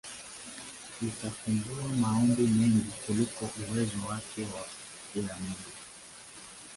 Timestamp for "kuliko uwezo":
3.05-3.97